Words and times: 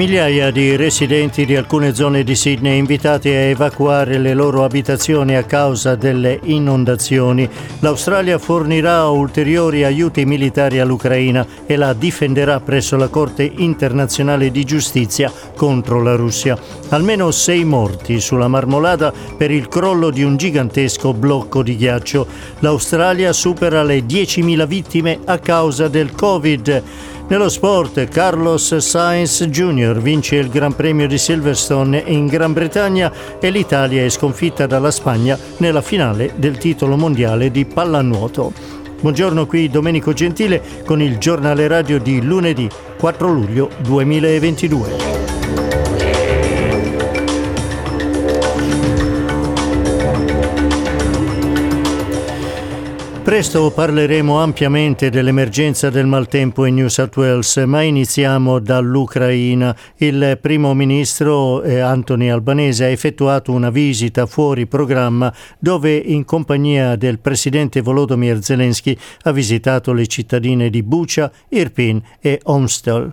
Migliaia 0.00 0.50
di 0.50 0.76
residenti 0.76 1.44
di 1.44 1.54
alcune 1.54 1.94
zone 1.94 2.24
di 2.24 2.34
Sydney 2.34 2.78
invitati 2.78 3.28
a 3.28 3.32
evacuare 3.32 4.16
le 4.16 4.32
loro 4.32 4.64
abitazioni 4.64 5.36
a 5.36 5.42
causa 5.42 5.94
delle 5.94 6.40
inondazioni. 6.44 7.46
L'Australia 7.80 8.38
fornirà 8.38 9.06
ulteriori 9.08 9.84
aiuti 9.84 10.24
militari 10.24 10.78
all'Ucraina 10.78 11.46
e 11.66 11.76
la 11.76 11.92
difenderà 11.92 12.60
presso 12.60 12.96
la 12.96 13.08
Corte 13.08 13.42
internazionale 13.42 14.50
di 14.50 14.64
giustizia 14.64 15.30
contro 15.54 16.02
la 16.02 16.16
Russia. 16.16 16.56
Almeno 16.88 17.30
sei 17.30 17.64
morti 17.64 18.20
sulla 18.20 18.48
marmolada 18.48 19.12
per 19.36 19.50
il 19.50 19.68
crollo 19.68 20.08
di 20.08 20.22
un 20.22 20.38
gigantesco 20.38 21.12
blocco 21.12 21.62
di 21.62 21.76
ghiaccio. 21.76 22.26
L'Australia 22.60 23.34
supera 23.34 23.82
le 23.82 23.98
10.000 23.98 24.66
vittime 24.66 25.18
a 25.26 25.38
causa 25.38 25.88
del 25.88 26.12
Covid. 26.12 26.82
Nello 27.30 27.48
sport, 27.48 28.08
Carlos 28.08 28.76
Sainz 28.78 29.44
Jr. 29.44 30.00
vince 30.00 30.34
il 30.34 30.48
Gran 30.48 30.74
Premio 30.74 31.06
di 31.06 31.16
Silverstone 31.16 32.02
in 32.06 32.26
Gran 32.26 32.52
Bretagna 32.52 33.38
e 33.38 33.50
l'Italia 33.50 34.02
è 34.02 34.08
sconfitta 34.08 34.66
dalla 34.66 34.90
Spagna 34.90 35.38
nella 35.58 35.80
finale 35.80 36.32
del 36.34 36.58
titolo 36.58 36.96
mondiale 36.96 37.52
di 37.52 37.64
pallanuoto. 37.64 38.52
Buongiorno 39.00 39.46
qui 39.46 39.70
Domenico 39.70 40.12
Gentile 40.12 40.60
con 40.84 41.00
il 41.00 41.18
giornale 41.18 41.68
radio 41.68 42.00
di 42.00 42.20
lunedì 42.20 42.68
4 42.98 43.28
luglio 43.28 43.70
2022. 43.78 45.29
Presto 53.30 53.70
parleremo 53.70 54.40
ampiamente 54.40 55.08
dell'emergenza 55.08 55.88
del 55.88 56.06
maltempo 56.06 56.64
in 56.64 56.74
New 56.74 56.88
South 56.88 57.16
Wales, 57.16 57.58
ma 57.58 57.80
iniziamo 57.80 58.58
dall'Ucraina. 58.58 59.74
Il 59.98 60.36
primo 60.42 60.74
ministro 60.74 61.62
eh, 61.62 61.78
Anthony 61.78 62.28
Albanese 62.28 62.86
ha 62.86 62.88
effettuato 62.88 63.52
una 63.52 63.70
visita 63.70 64.26
fuori 64.26 64.66
programma 64.66 65.32
dove 65.60 65.94
in 65.94 66.24
compagnia 66.24 66.96
del 66.96 67.20
presidente 67.20 67.82
Volodymyr 67.82 68.42
Zelensky 68.42 68.98
ha 69.22 69.30
visitato 69.30 69.92
le 69.92 70.08
cittadine 70.08 70.68
di 70.68 70.82
Bucha, 70.82 71.30
Irpin 71.50 72.02
e 72.18 72.40
Omstal. 72.42 73.12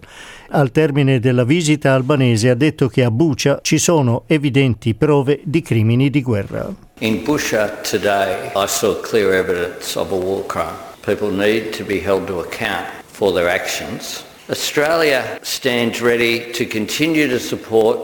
Al 0.49 0.71
termine 0.71 1.19
della 1.19 1.43
visita 1.43 1.93
albanese 1.93 2.49
ha 2.49 2.55
detto 2.55 2.88
che 2.88 3.03
a 3.03 3.11
Bucha 3.11 3.59
ci 3.61 3.77
sono 3.77 4.23
evidenti 4.25 4.95
prove 4.95 5.41
di 5.43 5.61
crimini 5.61 6.09
di 6.09 6.23
guerra. 6.23 6.86
In 7.00 7.23
Busha 7.23 7.84
today 7.84 8.52
I 8.56 8.66
saw 8.66 9.00
clear 9.03 9.31
evidence 9.31 9.95
of 9.95 10.12
a 10.12 10.17
war 10.17 10.44
crime. 10.45 10.80
People 11.03 11.30
need 11.30 11.72
to 11.73 11.84
be 11.84 12.00
held 12.00 12.26
to 12.26 12.40
account 12.40 12.88
for 13.06 13.31
their 13.31 13.48
actions. 13.48 14.26
Australia 14.50 15.38
stands 15.44 16.02
ready 16.02 16.52
to 16.53 16.66
continue 16.66 17.28
to 17.28 17.40
support 17.40 18.00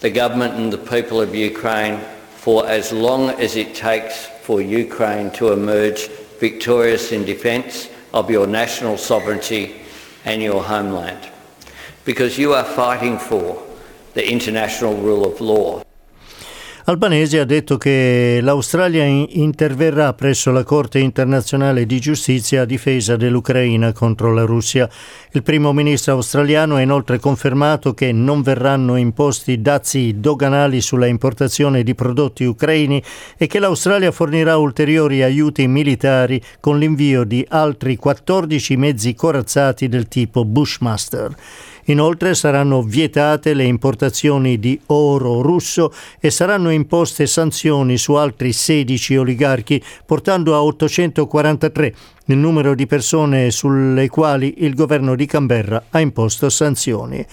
the 0.00 0.08
government 0.08 0.54
and 0.54 0.72
the 0.72 0.78
people 0.78 1.20
of 1.20 1.34
Ukraine 1.34 2.00
for 2.36 2.66
as 2.66 2.92
long 2.92 3.28
as 3.28 3.56
it 3.56 3.74
takes 3.74 4.24
for 4.40 4.62
Ukraine 4.62 5.30
to 5.32 5.52
emerge 5.52 6.08
victorious 6.40 7.12
in 7.12 7.26
defence 7.26 7.90
of 8.14 8.30
your 8.30 8.46
national 8.46 8.96
sovereignty 8.96 9.82
and 10.24 10.40
your 10.40 10.62
homeland 10.62 11.28
because 12.06 12.38
you 12.38 12.54
are 12.54 12.64
fighting 12.64 13.18
for 13.18 13.62
the 14.14 14.26
international 14.26 14.96
rule 14.96 15.26
of 15.30 15.42
law. 15.42 15.82
Albanese 16.88 17.38
ha 17.38 17.44
detto 17.44 17.76
che 17.76 18.38
l'Australia 18.40 19.04
interverrà 19.04 20.14
presso 20.14 20.50
la 20.50 20.64
Corte 20.64 20.98
internazionale 20.98 21.84
di 21.84 22.00
giustizia 22.00 22.62
a 22.62 22.64
difesa 22.64 23.14
dell'Ucraina 23.14 23.92
contro 23.92 24.32
la 24.32 24.44
Russia. 24.44 24.88
Il 25.32 25.42
primo 25.42 25.74
ministro 25.74 26.14
australiano 26.14 26.76
ha 26.76 26.80
inoltre 26.80 27.18
confermato 27.18 27.92
che 27.92 28.10
non 28.10 28.40
verranno 28.40 28.96
imposti 28.96 29.60
dazi 29.60 30.14
doganali 30.18 30.80
sulla 30.80 31.04
importazione 31.04 31.82
di 31.82 31.94
prodotti 31.94 32.44
ucraini 32.44 33.02
e 33.36 33.46
che 33.46 33.58
l'Australia 33.58 34.10
fornirà 34.10 34.56
ulteriori 34.56 35.22
aiuti 35.22 35.68
militari 35.68 36.40
con 36.58 36.78
l'invio 36.78 37.24
di 37.24 37.44
altri 37.50 37.96
14 37.96 38.76
mezzi 38.78 39.14
corazzati 39.14 39.88
del 39.88 40.08
tipo 40.08 40.46
Bushmaster. 40.46 41.36
Inoltre 41.88 42.34
saranno 42.34 42.82
vietate 42.82 43.54
le 43.54 43.64
importazioni 43.64 44.58
di 44.58 44.78
oro 44.86 45.40
russo 45.40 45.92
e 46.20 46.30
saranno 46.30 46.70
imposte 46.70 47.26
sanzioni 47.26 47.96
su 47.96 48.12
altri 48.14 48.52
16 48.52 49.16
oligarchi, 49.16 49.82
portando 50.04 50.54
a 50.54 50.62
843 50.62 51.94
il 52.26 52.36
numero 52.36 52.74
di 52.74 52.86
persone 52.86 53.50
sulle 53.50 54.08
quali 54.08 54.56
il 54.58 54.74
governo 54.74 55.14
di 55.14 55.24
Canberra 55.24 55.84
ha 55.90 56.00
imposto 56.00 56.50
sanzioni. 56.50 57.24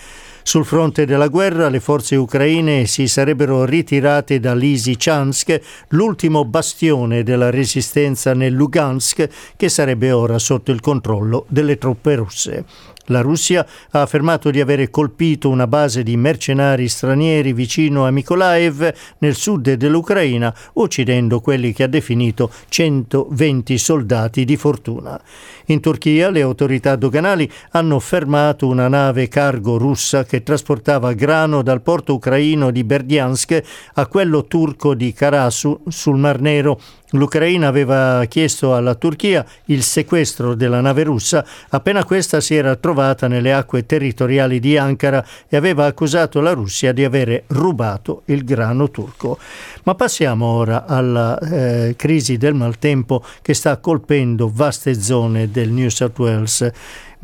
Sul 0.48 0.64
fronte 0.64 1.06
della 1.06 1.28
guerra 1.28 1.70
le 1.70 1.80
forze 1.80 2.16
ucraine 2.16 2.86
si 2.86 3.08
sarebbero 3.08 3.66
ritirate 3.66 4.40
da 4.40 4.54
Lysychansk, 4.54 5.60
l'ultimo 5.90 6.46
bastione 6.46 7.24
della 7.24 7.50
resistenza 7.50 8.34
nel 8.34 8.54
Lugansk, 8.54 9.28
che 9.58 9.70
sarebbe 9.70 10.12
ora 10.12 10.38
sotto 10.38 10.72
il 10.72 10.82
controllo 10.82 11.46
delle 11.50 11.78
truppe 11.80 12.16
russe. 12.16 12.64
La 13.08 13.22
Russia 13.22 13.66
ha 13.92 14.02
affermato 14.02 14.50
di 14.50 14.60
avere 14.60 14.90
colpito 14.90 15.50
una 15.50 15.68
base 15.68 16.02
di 16.02 16.18
mercenari 16.18 16.88
stranieri 16.88 17.54
vicino 17.54 18.06
a 18.06 18.12
Mykolaiv 18.12 18.92
nel 19.20 19.36
sud 19.36 19.74
dell'Ucraina, 19.74 20.54
uccidendo 20.74 21.40
quelli 21.40 21.72
che 21.72 21.84
ha 21.84 21.88
definito 21.88 22.52
120 22.68 23.78
soldati 23.78 24.44
di 24.44 24.58
fortuna. 24.58 25.22
In 25.66 25.82
Turchia 25.82 26.30
le 26.30 26.42
autorità 26.42 26.96
doganali 26.96 27.52
hanno 27.72 28.00
fermato 28.00 28.68
una 28.68 28.88
nave 28.88 29.28
cargo 29.28 29.78
russa 29.78 30.24
che 30.24 30.42
trasportava 30.42 31.14
grano 31.14 31.62
dal 31.62 31.82
porto 31.82 32.16
ucraino 32.16 32.72
di 32.72 32.84
Berdiansk 32.84 33.62
a 33.94 34.08
quello 34.08 34.46
turco 34.46 34.96
di 34.96 35.14
Karasu 35.14 35.84
sul 35.88 36.18
Mar 36.18 36.40
Nero 36.40 36.80
L'Ucraina 37.18 37.68
aveva 37.68 38.24
chiesto 38.26 38.76
alla 38.76 38.96
Turchia 38.96 39.46
il 39.66 39.84
sequestro 39.84 40.54
della 40.54 40.82
nave 40.82 41.04
russa 41.04 41.46
appena 41.70 42.04
questa 42.04 42.42
si 42.42 42.56
era 42.56 42.76
trovata 42.76 43.28
nelle 43.28 43.54
acque 43.54 43.86
territoriali 43.86 44.60
di 44.60 44.78
Ankara 44.78 45.26
e 45.48 45.56
aveva 45.56 45.86
accusato 45.86 46.42
la 46.42 46.52
Russia 46.52 46.92
di 46.92 47.04
avere 47.04 47.44
rubato 47.48 48.24
il 48.26 48.44
grano 48.44 48.90
turco. 48.90 49.38
Ma 49.84 49.96
passiamo 49.96 50.46
ora 50.46 50.86
alla 50.86 51.38
eh, 51.40 51.96
crisi 51.98 52.38
del 52.38 52.54
maltempo 52.54 53.24
che 53.42 53.54
sta 53.54 53.78
colpendo 53.78 54.52
vaste 54.54 55.00
zone 55.00 55.52
del 55.52 55.70
New 55.70 55.90
South 55.90 56.18
Wales. 56.18 56.72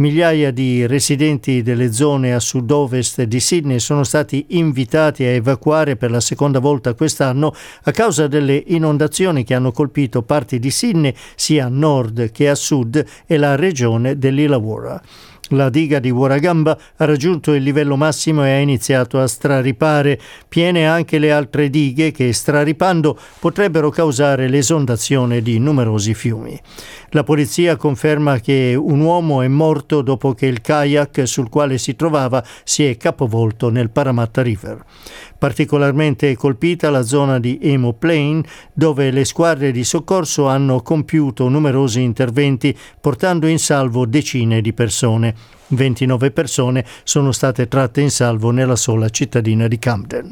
Migliaia 0.01 0.49
di 0.49 0.87
residenti 0.87 1.61
delle 1.61 1.93
zone 1.93 2.33
a 2.33 2.39
sud-ovest 2.39 3.21
di 3.21 3.39
Sydney 3.39 3.77
sono 3.77 4.03
stati 4.03 4.43
invitati 4.49 5.23
a 5.23 5.27
evacuare 5.27 5.95
per 5.95 6.09
la 6.09 6.19
seconda 6.19 6.57
volta 6.57 6.95
quest'anno 6.95 7.53
a 7.83 7.91
causa 7.91 8.25
delle 8.25 8.63
inondazioni 8.65 9.43
che 9.43 9.53
hanno 9.53 9.71
colpito 9.71 10.23
parti 10.23 10.57
di 10.57 10.71
Sydney 10.71 11.13
sia 11.35 11.65
a 11.65 11.69
nord 11.69 12.31
che 12.31 12.49
a 12.49 12.55
sud 12.55 13.05
e 13.27 13.37
la 13.37 13.55
regione 13.55 14.17
dell'Illawarra. 14.17 14.99
La 15.53 15.69
diga 15.69 15.99
di 15.99 16.09
Waragamba 16.09 16.77
ha 16.95 17.05
raggiunto 17.05 17.53
il 17.53 17.61
livello 17.61 17.97
massimo 17.97 18.45
e 18.45 18.51
ha 18.51 18.59
iniziato 18.59 19.19
a 19.19 19.27
straripare, 19.27 20.17
piene 20.47 20.87
anche 20.87 21.19
le 21.19 21.31
altre 21.31 21.69
dighe 21.69 22.11
che 22.11 22.31
straripando 22.31 23.17
potrebbero 23.39 23.89
causare 23.89 24.47
l'esondazione 24.47 25.41
di 25.41 25.59
numerosi 25.59 26.13
fiumi. 26.13 26.57
La 27.09 27.23
polizia 27.23 27.75
conferma 27.75 28.39
che 28.39 28.77
un 28.79 29.01
uomo 29.01 29.41
è 29.41 29.49
morto 29.49 30.01
dopo 30.01 30.33
che 30.33 30.45
il 30.45 30.61
kayak 30.61 31.23
sul 31.27 31.49
quale 31.49 31.77
si 31.77 31.97
trovava 31.97 32.41
si 32.63 32.85
è 32.85 32.95
capovolto 32.95 33.69
nel 33.69 33.89
Paramatta 33.89 34.41
River. 34.41 34.81
Particolarmente 35.41 36.37
colpita 36.37 36.91
la 36.91 37.01
zona 37.01 37.39
di 37.39 37.57
Emo 37.59 37.93
Plain, 37.93 38.43
dove 38.73 39.09
le 39.09 39.25
squadre 39.25 39.71
di 39.71 39.83
soccorso 39.83 40.47
hanno 40.47 40.83
compiuto 40.83 41.47
numerosi 41.47 41.99
interventi 41.99 42.77
portando 42.99 43.47
in 43.47 43.57
salvo 43.57 44.05
decine 44.05 44.61
di 44.61 44.71
persone. 44.71 45.33
29 45.69 46.29
persone 46.29 46.85
sono 47.03 47.31
state 47.31 47.67
tratte 47.67 48.01
in 48.01 48.11
salvo 48.11 48.51
nella 48.51 48.75
sola 48.75 49.09
cittadina 49.09 49.67
di 49.67 49.79
Camden. 49.79 50.31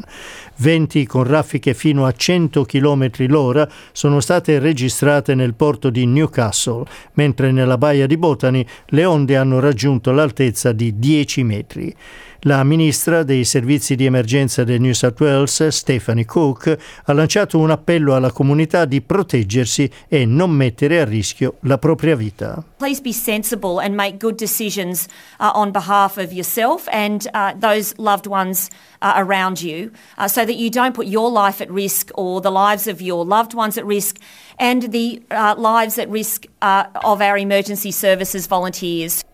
Venti 0.58 1.08
con 1.08 1.24
raffiche 1.24 1.74
fino 1.74 2.06
a 2.06 2.12
100 2.12 2.66
km 2.66 3.10
l'ora 3.28 3.68
sono 3.92 4.20
state 4.20 4.60
registrate 4.60 5.34
nel 5.34 5.56
porto 5.56 5.90
di 5.90 6.06
Newcastle, 6.06 6.86
mentre 7.14 7.52
nella 7.52 7.80
baia 7.80 8.06
di 8.06 8.18
Botany 8.18 8.64
le 8.88 9.06
onde 9.06 9.38
hanno 9.38 9.60
raggiunto 9.60 10.12
l'altezza 10.12 10.72
di 10.72 11.00
10 11.00 11.44
metri. 11.44 11.96
La 12.44 12.64
ministra 12.64 13.24
dei 13.24 13.44
servizi 13.44 13.96
di 13.96 14.06
emergenza 14.06 14.64
del 14.64 14.80
New 14.80 14.94
South 14.94 15.20
Wales, 15.20 15.68
Stephanie 15.68 16.24
Cook, 16.24 16.78
ha 17.04 17.12
lanciato 17.12 17.60
un 17.60 17.70
appello 17.70 18.16
alla 18.16 18.32
comunità 18.32 18.86
di 18.86 19.02
proteggersi 19.02 19.92
e 20.08 20.26
non 20.26 20.50
mettere 20.50 21.02
a 21.02 21.04
rischio 21.04 21.56
la 21.64 21.78
propria 21.78 22.16
vita. 22.16 22.64
Please 22.78 23.02
be 23.02 23.12
sensible 23.12 23.84
and 23.84 23.94
make 23.94 24.18
good 24.18 24.38
decisions 24.38 25.08
uh, 25.42 25.52
on 25.54 25.72
behalf 25.72 26.16
of 26.16 26.32
yourself 26.32 26.88
and 26.94 27.28
uh, 27.34 27.52
those 27.60 27.94
loved 27.98 28.26
ones 28.26 28.70
uh, 29.02 29.16
around 29.18 29.62
you 29.62 29.92
uh, 30.18 30.26
so 30.30 30.46
that 30.46 30.56
you 30.56 30.70
don't 30.70 30.94
put 30.94 31.08
your 31.08 31.30
life 31.30 31.62
at 31.62 31.70
risk 31.70 32.10
or 32.16 32.40
the 32.40 32.52
lives 32.52 32.88
of 32.88 33.02
your 33.02 33.26
loved 33.26 33.54
ones 33.54 33.78
at 33.78 33.86
risk 33.86 34.18
and 34.58 34.94
the 34.94 35.22
uh, 35.30 35.56
lives 35.58 35.98
at 35.98 36.10
risk 36.10 36.46
uh, 36.62 36.86
of 37.04 37.22
our 37.22 37.38
emergency 37.38 37.92
services 37.92 38.48
volunteers. 38.48 39.26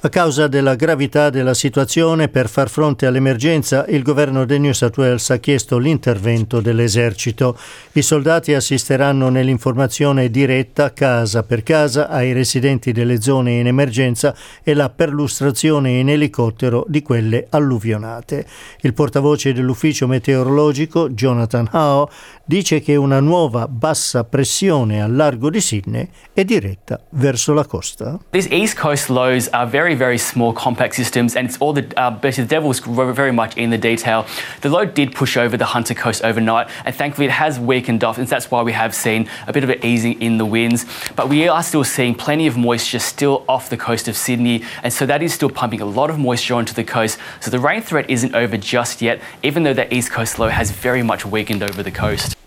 A 0.00 0.10
causa 0.10 0.46
della 0.46 0.76
gravità 0.76 1.28
della 1.28 1.54
situazione, 1.54 2.28
per 2.28 2.48
far 2.48 2.70
fronte 2.70 3.04
all'emergenza, 3.04 3.84
il 3.88 4.04
governo 4.04 4.44
del 4.44 4.60
New 4.60 4.70
South 4.70 4.96
Wales 4.96 5.28
ha 5.30 5.38
chiesto 5.38 5.76
l'intervento 5.76 6.60
dell'esercito. 6.60 7.58
I 7.94 8.02
soldati 8.02 8.54
assisteranno 8.54 9.28
nell'informazione 9.28 10.30
diretta 10.30 10.92
casa 10.92 11.42
per 11.42 11.64
casa 11.64 12.08
ai 12.08 12.32
residenti 12.32 12.92
delle 12.92 13.20
zone 13.20 13.58
in 13.58 13.66
emergenza 13.66 14.36
e 14.62 14.72
la 14.72 14.88
perlustrazione 14.88 15.98
in 15.98 16.10
elicottero 16.10 16.84
di 16.86 17.02
quelle 17.02 17.48
alluvionate. 17.50 18.46
Il 18.82 18.94
portavoce 18.94 19.52
dell'ufficio 19.52 20.06
meteorologico, 20.06 21.10
Jonathan 21.10 21.68
Howe, 21.72 22.08
dice 22.44 22.80
che 22.80 22.94
una 22.94 23.18
nuova 23.18 23.66
bassa 23.66 24.22
pressione 24.22 25.02
al 25.02 25.16
largo 25.16 25.50
di 25.50 25.60
Sydney 25.60 26.08
è 26.32 26.44
diretta 26.44 27.00
verso 27.10 27.52
la 27.52 27.66
costa. 27.66 28.16
These 28.30 28.48
east 28.50 28.78
coast 28.78 29.08
lows 29.08 29.48
are 29.50 29.68
very 29.68 29.86
very, 29.88 29.96
very 29.96 30.18
small 30.18 30.52
compact 30.52 30.94
systems, 30.94 31.34
and 31.34 31.48
it's 31.48 31.56
all 31.60 31.72
the 31.72 31.98
uh, 31.98 32.10
the 32.10 32.44
devil's 32.46 32.80
very 32.80 33.32
much 33.32 33.56
in 33.56 33.70
the 33.70 33.78
detail. 33.78 34.26
The 34.60 34.68
low 34.68 34.84
did 34.84 35.14
push 35.14 35.38
over 35.38 35.56
the 35.56 35.64
Hunter 35.64 35.94
Coast 35.94 36.22
overnight, 36.22 36.68
and 36.84 36.94
thankfully 36.94 37.26
it 37.26 37.30
has 37.30 37.58
weakened 37.58 38.04
off, 38.04 38.18
and 38.18 38.28
that's 38.28 38.50
why 38.50 38.60
we 38.60 38.72
have 38.72 38.94
seen 38.94 39.30
a 39.46 39.52
bit 39.54 39.64
of 39.64 39.70
an 39.70 39.82
easing 39.82 40.20
in 40.20 40.36
the 40.36 40.44
winds. 40.44 40.84
But 41.16 41.30
we 41.30 41.48
are 41.48 41.62
still 41.62 41.84
seeing 41.84 42.14
plenty 42.14 42.46
of 42.46 42.58
moisture 42.58 42.98
still 42.98 43.46
off 43.48 43.70
the 43.70 43.78
coast 43.78 44.08
of 44.08 44.16
Sydney, 44.16 44.62
and 44.82 44.92
so 44.92 45.06
that 45.06 45.22
is 45.22 45.32
still 45.32 45.48
pumping 45.48 45.80
a 45.80 45.86
lot 45.86 46.10
of 46.10 46.18
moisture 46.18 46.52
onto 46.52 46.74
the 46.74 46.84
coast. 46.84 47.18
So 47.40 47.50
the 47.50 47.58
rain 47.58 47.80
threat 47.80 48.10
isn't 48.10 48.34
over 48.34 48.58
just 48.58 49.00
yet, 49.00 49.22
even 49.42 49.62
though 49.62 49.74
that 49.74 49.90
east 49.90 50.10
coast 50.10 50.38
low 50.38 50.48
has 50.48 50.70
very 50.70 51.02
much 51.02 51.24
weakened 51.24 51.62
over 51.62 51.82
the 51.82 51.90
coast 51.90 52.37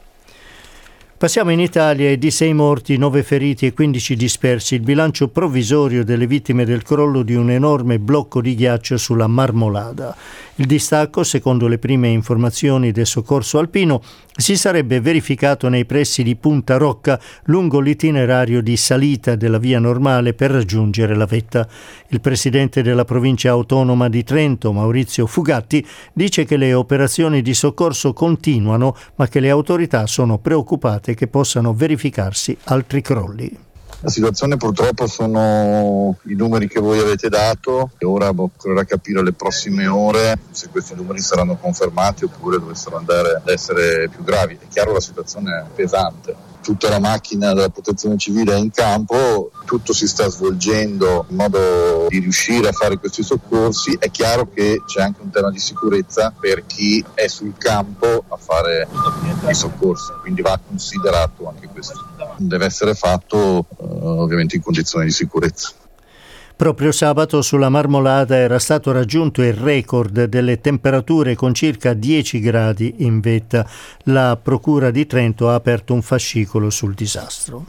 Passiamo 1.23 1.53
in 1.53 1.61
Italia 1.61 2.11
e 2.11 2.19
di 2.19 2.33
6 2.33 2.53
morti, 2.53 2.97
9 2.97 3.23
feriti 3.23 3.65
e 3.65 3.73
15 3.73 4.17
dispersi 4.17 4.75
il 4.75 4.81
bilancio 4.81 5.29
provvisorio 5.29 6.03
delle 6.03 6.27
vittime 6.27 6.65
del 6.65 6.83
crollo 6.83 7.23
di 7.23 7.37
un 7.37 7.49
enorme 7.49 8.01
blocco 8.01 8.41
di 8.41 8.57
ghiaccio 8.57 8.97
sulla 8.97 9.29
Marmolada. 9.29 10.17
Il 10.57 10.67
distacco, 10.67 11.23
secondo 11.23 11.69
le 11.69 11.79
prime 11.79 12.09
informazioni 12.09 12.91
del 12.91 13.07
soccorso 13.07 13.59
alpino, 13.59 14.03
si 14.37 14.57
sarebbe 14.57 15.01
verificato 15.01 15.69
nei 15.69 15.85
pressi 15.85 16.23
di 16.23 16.37
Punta 16.37 16.77
Rocca 16.77 17.21
lungo 17.45 17.81
l'itinerario 17.81 18.61
di 18.61 18.77
salita 18.77 19.35
della 19.35 19.59
via 19.59 19.79
normale 19.79 20.35
per 20.35 20.51
raggiungere 20.51 21.15
la 21.15 21.27
vetta. 21.27 21.67
Il 22.09 22.21
presidente 22.21 22.83
della 22.83 23.05
provincia 23.05 23.51
autonoma 23.51 24.09
di 24.09 24.25
Trento, 24.25 24.73
Maurizio 24.73 25.27
Fugatti, 25.27 25.87
dice 26.13 26.45
che 26.45 26.57
le 26.57 26.75
operazioni 26.75 27.43
di 27.43 27.55
soccorso 27.55 28.13
continuano, 28.13 28.97
ma 29.17 29.29
che 29.29 29.41
le 29.41 29.51
autorità 29.51 30.07
sono 30.07 30.39
preoccupate 30.39 31.12
che 31.15 31.27
possano 31.27 31.75
verificarsi 31.75 32.57
altri 32.65 33.01
crolli. 33.03 33.59
La 34.01 34.11
situazione 34.11 34.57
purtroppo 34.57 35.07
sono 35.07 36.17
i 36.25 36.35
numeri 36.35 36.67
che 36.67 36.81
voi 36.81 36.99
avete 36.99 37.29
dato 37.29 37.93
e 37.99 38.05
ora 38.05 38.31
occorrerà 38.35 38.83
capire 38.85 39.23
le 39.23 39.33
prossime 39.33 39.87
ore 39.87 40.37
se 40.51 40.71
questi 40.71 40.97
numeri 40.97 41.21
saranno 41.21 41.57
confermati 41.57 42.25
oppure 42.25 42.59
dovessero 42.59 42.97
andare 42.97 43.37
ad 43.37 43.49
essere 43.49 44.09
più 44.09 44.25
gravi. 44.25 44.59
È 44.61 44.67
chiaro 44.69 44.93
la 44.93 45.01
situazione 45.01 45.59
è 45.59 45.65
pesante 45.73 46.52
tutta 46.63 46.89
la 46.89 46.99
macchina 46.99 47.53
della 47.53 47.69
protezione 47.69 48.17
civile 48.17 48.55
è 48.55 48.59
in 48.59 48.71
campo, 48.71 49.51
tutto 49.67 49.93
si 49.93 50.07
sta 50.07 50.29
svolgendo 50.29 51.27
in 51.29 51.37
modo 51.37 52.07
di 52.09 52.19
riuscire 52.21 52.69
a 52.69 52.73
fare 52.73 52.99
questi 52.99 53.23
soccorsi. 53.23 53.97
È 53.99 54.11
chiaro 54.11 54.49
che 54.53 54.83
c'è 54.87 55.03
anche 55.03 55.21
un 55.21 55.31
tema 55.31 55.51
di 55.51 55.59
sicurezza 55.59 56.33
per 56.39 56.65
chi 56.65 57.05
è 57.15 57.27
sul 57.27 57.55
campo 57.59 58.25
a 58.29 58.37
fare 58.37 58.89
i 59.49 59.55
soccorsi, 59.55 60.13
quindi 60.21 60.41
va 60.41 60.59
considerato 60.67 61.49
anche 61.49 61.69
questo. 61.69 62.01
Deve 62.37 62.65
essere 62.65 62.95
fatto 62.95 63.67
eh, 63.79 63.85
ovviamente 64.03 64.57
in 64.57 64.63
condizioni 64.63 65.07
di 65.07 65.13
sicurezza. 65.13 65.73
Proprio 66.57 66.93
sabato 66.93 67.43
sulla 67.43 67.69
Marmolada 67.69 68.37
era 68.37 68.59
stato 68.59 68.93
raggiunto 68.93 69.43
il 69.43 69.55
record 69.55 70.25
delle 70.25 70.61
temperature 70.61 71.35
con 71.35 71.55
circa 71.55 71.93
10 71.93 72.41
gradi 72.41 72.95
in 72.99 73.21
vetta. 73.21 73.67
La 74.05 74.39
Procura 74.41 74.91
di 74.91 75.07
Trento 75.07 75.49
ha 75.49 75.55
aperto 75.55 75.93
un 75.93 76.03
fascicolo 76.03 76.71
sul 76.71 76.95
disastro. 76.95 77.67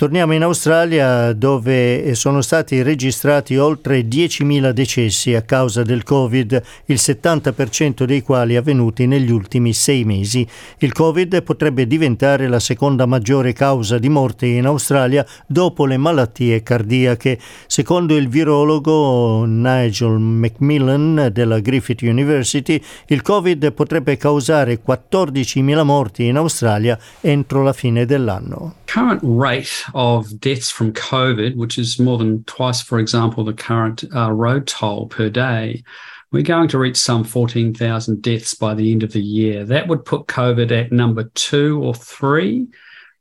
Torniamo 0.00 0.32
in 0.32 0.42
Australia 0.44 1.34
dove 1.34 2.14
sono 2.14 2.40
stati 2.40 2.80
registrati 2.80 3.58
oltre 3.58 4.00
10.000 4.00 4.70
decessi 4.70 5.34
a 5.34 5.42
causa 5.42 5.82
del 5.82 6.04
Covid, 6.04 6.62
il 6.86 6.96
70% 6.98 8.04
dei 8.04 8.22
quali 8.22 8.56
avvenuti 8.56 9.06
negli 9.06 9.30
ultimi 9.30 9.74
sei 9.74 10.04
mesi. 10.04 10.48
Il 10.78 10.94
Covid 10.94 11.42
potrebbe 11.42 11.86
diventare 11.86 12.48
la 12.48 12.60
seconda 12.60 13.04
maggiore 13.04 13.52
causa 13.52 13.98
di 13.98 14.08
morte 14.08 14.46
in 14.46 14.64
Australia 14.64 15.22
dopo 15.46 15.84
le 15.84 15.98
malattie 15.98 16.62
cardiache. 16.62 17.38
Secondo 17.66 18.16
il 18.16 18.30
virologo 18.30 19.44
Nigel 19.44 20.18
Macmillan 20.18 21.28
della 21.30 21.60
Griffith 21.60 22.00
University, 22.00 22.82
il 23.08 23.20
Covid 23.20 23.70
potrebbe 23.72 24.16
causare 24.16 24.80
14.000 24.82 25.82
morti 25.82 26.24
in 26.24 26.38
Australia 26.38 26.98
entro 27.20 27.62
la 27.62 27.74
fine 27.74 28.06
dell'anno. 28.06 28.76
Current 28.90 29.20
rate 29.22 29.84
of 29.94 30.40
deaths 30.40 30.68
from 30.68 30.92
COVID, 30.92 31.54
which 31.54 31.78
is 31.78 32.00
more 32.00 32.18
than 32.18 32.42
twice, 32.42 32.82
for 32.82 32.98
example, 32.98 33.44
the 33.44 33.52
current 33.52 34.02
uh, 34.12 34.32
road 34.32 34.66
toll 34.66 35.06
per 35.06 35.30
day, 35.30 35.84
we're 36.32 36.42
going 36.42 36.66
to 36.66 36.78
reach 36.78 36.96
some 36.96 37.22
14,000 37.22 38.20
deaths 38.20 38.52
by 38.52 38.74
the 38.74 38.90
end 38.90 39.04
of 39.04 39.12
the 39.12 39.22
year. 39.22 39.64
That 39.64 39.86
would 39.86 40.04
put 40.04 40.26
COVID 40.26 40.72
at 40.72 40.90
number 40.90 41.30
two 41.34 41.80
or 41.80 41.94
three 41.94 42.66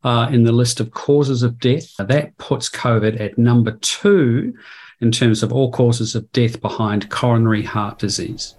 uh, 0.04 0.30
in 0.32 0.44
the 0.44 0.52
list 0.52 0.80
of 0.80 0.90
causes 0.90 1.44
of 1.44 1.60
death. 1.60 1.96
That 2.00 2.36
puts 2.40 2.68
COVID 2.68 3.22
at 3.22 3.38
number 3.38 3.74
two 3.74 4.56
in 5.02 5.12
terms 5.12 5.44
of 5.44 5.54
all 5.54 5.72
causes 5.72 6.16
of 6.16 6.32
death 6.32 6.60
behind 6.62 7.12
coronary 7.12 7.62
heart 7.62 8.00
disease. 8.00 8.56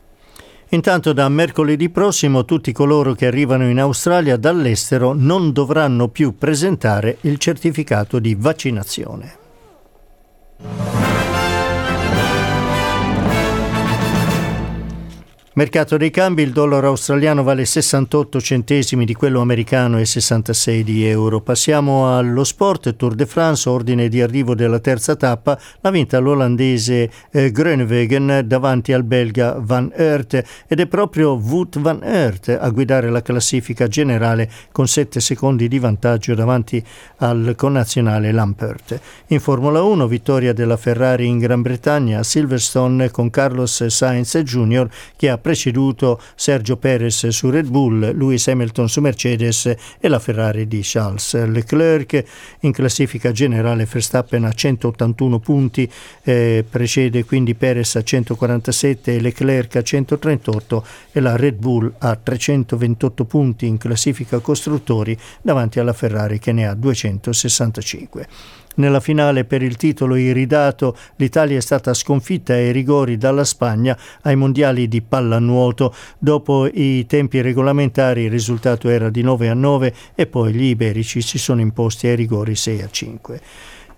Intanto 0.72 1.12
da 1.12 1.28
mercoledì 1.28 1.88
prossimo 1.90 2.44
tutti 2.44 2.70
coloro 2.72 3.14
che 3.14 3.26
arrivano 3.26 3.68
in 3.68 3.80
Australia 3.80 4.36
dall'estero 4.36 5.12
non 5.16 5.52
dovranno 5.52 6.08
più 6.08 6.36
presentare 6.36 7.18
il 7.22 7.38
certificato 7.38 8.20
di 8.20 8.36
vaccinazione. 8.38 9.38
Mercato 15.60 15.98
dei 15.98 16.08
cambi, 16.08 16.40
il 16.40 16.52
dollaro 16.52 16.86
australiano 16.86 17.42
vale 17.42 17.66
68 17.66 18.40
centesimi 18.40 19.04
di 19.04 19.12
quello 19.12 19.42
americano 19.42 19.98
e 19.98 20.06
66 20.06 20.82
di 20.82 21.06
euro. 21.06 21.42
Passiamo 21.42 22.16
allo 22.16 22.44
sport, 22.44 22.96
Tour 22.96 23.14
de 23.14 23.26
France, 23.26 23.68
ordine 23.68 24.08
di 24.08 24.22
arrivo 24.22 24.54
della 24.54 24.78
terza 24.78 25.16
tappa, 25.16 25.60
l'ha 25.82 25.90
vinta 25.90 26.18
l'olandese 26.18 27.10
eh, 27.30 27.50
Groenewegen 27.50 28.44
davanti 28.46 28.94
al 28.94 29.02
belga 29.02 29.56
Van 29.58 29.92
Aert 29.94 30.42
ed 30.66 30.80
è 30.80 30.86
proprio 30.86 31.32
Wout 31.32 31.78
Van 31.78 32.00
Aert 32.02 32.56
a 32.58 32.70
guidare 32.70 33.10
la 33.10 33.20
classifica 33.20 33.86
generale 33.86 34.50
con 34.72 34.88
7 34.88 35.20
secondi 35.20 35.68
di 35.68 35.78
vantaggio 35.78 36.34
davanti 36.34 36.82
al 37.18 37.52
connazionale 37.54 38.32
Lampert. 38.32 38.98
In 39.26 39.40
Formula 39.40 39.82
1, 39.82 40.06
vittoria 40.06 40.54
della 40.54 40.78
Ferrari 40.78 41.26
in 41.26 41.36
Gran 41.36 41.60
Bretagna 41.60 42.20
a 42.20 42.22
Silverstone 42.22 43.10
con 43.10 43.28
Carlos 43.28 43.88
Sainz 43.88 44.38
Jr. 44.38 44.88
che 45.16 45.28
ha 45.28 45.36
preceduto 45.50 46.20
Sergio 46.36 46.76
Perez 46.76 47.26
su 47.28 47.50
Red 47.50 47.66
Bull, 47.66 48.16
Lewis 48.16 48.46
Hamilton 48.46 48.88
su 48.88 49.00
Mercedes 49.00 49.74
e 49.98 50.08
la 50.08 50.20
Ferrari 50.20 50.68
di 50.68 50.80
Charles 50.84 51.34
Leclerc. 51.44 52.24
In 52.60 52.70
classifica 52.70 53.32
generale 53.32 53.84
Verstappen 53.84 54.44
a 54.44 54.52
181 54.52 55.40
punti, 55.40 55.90
eh, 56.22 56.64
precede 56.68 57.24
quindi 57.24 57.56
Perez 57.56 57.96
a 57.96 58.02
147 58.04 59.16
e 59.16 59.20
Leclerc 59.20 59.74
a 59.74 59.82
138 59.82 60.84
e 61.10 61.18
la 61.18 61.34
Red 61.34 61.56
Bull 61.56 61.92
a 61.98 62.14
328 62.14 63.24
punti 63.24 63.66
in 63.66 63.76
classifica 63.76 64.38
costruttori 64.38 65.18
davanti 65.42 65.80
alla 65.80 65.92
Ferrari 65.92 66.38
che 66.38 66.52
ne 66.52 66.68
ha 66.68 66.74
265. 66.74 68.28
Nella 68.76 69.00
finale 69.00 69.44
per 69.44 69.62
il 69.62 69.76
titolo 69.76 70.14
iridato 70.14 70.96
l'Italia 71.16 71.58
è 71.58 71.60
stata 71.60 71.92
sconfitta 71.92 72.52
ai 72.52 72.72
rigori 72.72 73.16
dalla 73.16 73.44
Spagna 73.44 73.98
ai 74.22 74.36
mondiali 74.36 74.88
di 74.88 75.02
pallanuoto. 75.02 75.94
Dopo 76.18 76.66
i 76.66 77.04
tempi 77.06 77.40
regolamentari 77.40 78.22
il 78.22 78.30
risultato 78.30 78.88
era 78.88 79.10
di 79.10 79.22
9 79.22 79.48
a 79.48 79.54
9 79.54 79.94
e 80.14 80.26
poi 80.26 80.52
gli 80.52 80.64
iberici 80.64 81.20
si 81.20 81.38
sono 81.38 81.60
imposti 81.60 82.06
ai 82.06 82.16
rigori 82.16 82.54
6 82.54 82.82
a 82.82 82.88
5. 82.88 83.40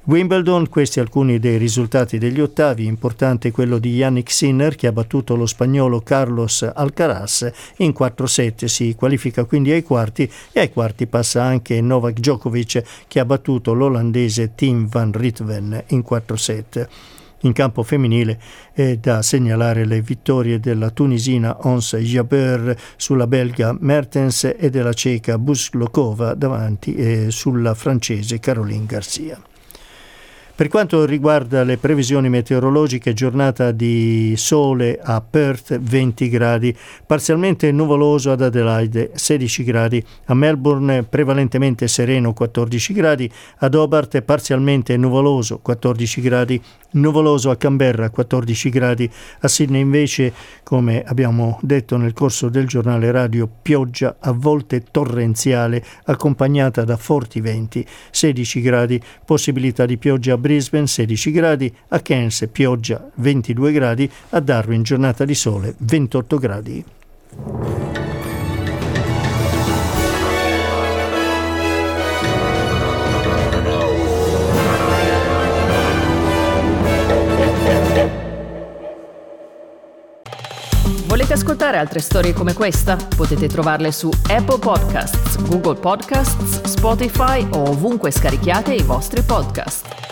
Wimbledon, 0.04 0.68
questi 0.68 0.98
alcuni 0.98 1.38
dei 1.38 1.58
risultati 1.58 2.18
degli 2.18 2.40
ottavi, 2.40 2.86
importante 2.86 3.52
quello 3.52 3.78
di 3.78 3.94
Yannick 3.94 4.32
Sinner 4.32 4.74
che 4.74 4.88
ha 4.88 4.92
battuto 4.92 5.36
lo 5.36 5.46
spagnolo 5.46 6.00
Carlos 6.00 6.68
Alcaraz 6.74 7.48
in 7.76 7.94
4-7, 7.96 8.64
si 8.64 8.96
qualifica 8.96 9.44
quindi 9.44 9.70
ai 9.70 9.84
quarti 9.84 10.28
e 10.50 10.58
ai 10.58 10.72
quarti 10.72 11.06
passa 11.06 11.44
anche 11.44 11.80
Novak 11.80 12.14
Djokovic 12.14 12.82
che 13.06 13.20
ha 13.20 13.24
battuto 13.24 13.74
l'olandese 13.74 14.56
Tim 14.56 14.88
van 14.88 15.12
Ritven 15.12 15.84
in 15.90 16.02
4-7. 16.04 16.88
In 17.42 17.52
campo 17.52 17.84
femminile 17.84 18.40
è 18.72 18.96
da 18.96 19.22
segnalare 19.22 19.84
le 19.84 20.00
vittorie 20.00 20.58
della 20.58 20.90
tunisina 20.90 21.58
Ons 21.60 21.94
Jabeur 21.94 22.74
sulla 22.96 23.28
belga 23.28 23.76
Mertens 23.78 24.52
e 24.58 24.68
della 24.68 24.92
ceca 24.92 25.38
Buslokova 25.38 26.34
davanti 26.34 26.96
e 26.96 27.30
sulla 27.30 27.74
francese 27.74 28.40
Caroline 28.40 28.86
Garcia. 28.86 29.40
Per 30.54 30.68
quanto 30.68 31.06
riguarda 31.06 31.64
le 31.64 31.78
previsioni 31.78 32.28
meteorologiche, 32.28 33.14
giornata 33.14 33.72
di 33.72 34.34
sole 34.36 35.00
a 35.02 35.22
Perth 35.22 35.78
20 35.78 36.28
gradi, 36.28 36.76
parzialmente 37.06 37.72
nuvoloso 37.72 38.30
ad 38.30 38.42
Adelaide 38.42 39.12
16 39.14 39.64
gradi, 39.64 40.04
a 40.26 40.34
Melbourne 40.34 41.04
prevalentemente 41.04 41.88
sereno 41.88 42.34
14 42.34 42.92
gradi, 42.92 43.32
ad 43.60 43.74
Hobart 43.74 44.20
parzialmente 44.20 44.94
nuvoloso 44.98 45.58
14 45.58 46.20
gradi, 46.20 46.62
nuvoloso 46.92 47.48
a 47.48 47.56
Canberra 47.56 48.10
14 48.10 48.68
gradi, 48.68 49.10
a 49.40 49.48
Sydney 49.48 49.80
invece, 49.80 50.34
come 50.62 51.02
abbiamo 51.02 51.58
detto 51.62 51.96
nel 51.96 52.12
corso 52.12 52.50
del 52.50 52.68
giornale 52.68 53.10
radio, 53.10 53.48
pioggia 53.62 54.16
a 54.20 54.32
volte 54.32 54.84
torrenziale 54.90 55.82
accompagnata 56.04 56.84
da 56.84 56.98
forti 56.98 57.40
venti, 57.40 57.84
16 58.10 58.60
gradi, 58.60 59.00
possibilità 59.24 59.86
di 59.86 59.96
pioggia 59.96 60.36
Brisbane 60.42 60.88
16 60.88 61.30
gradi, 61.30 61.72
a 61.88 62.00
Cairns 62.00 62.48
pioggia 62.50 63.08
22 63.14 63.72
gradi, 63.72 64.10
a 64.30 64.40
Darwin 64.40 64.82
giornata 64.82 65.24
di 65.24 65.34
sole 65.34 65.72
28 65.78 66.38
gradi. 66.38 66.84
Volete 81.06 81.34
ascoltare 81.34 81.76
altre 81.76 82.00
storie 82.00 82.32
come 82.32 82.52
questa? 82.54 82.96
Potete 82.96 83.46
trovarle 83.46 83.92
su 83.92 84.10
Apple 84.28 84.58
Podcasts, 84.58 85.40
Google 85.46 85.78
Podcasts, 85.78 86.62
Spotify 86.64 87.46
o 87.52 87.68
ovunque 87.68 88.10
scarichiate 88.10 88.74
i 88.74 88.82
vostri 88.82 89.22
podcast. 89.22 90.11